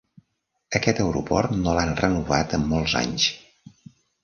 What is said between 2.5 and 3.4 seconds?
en molts anys.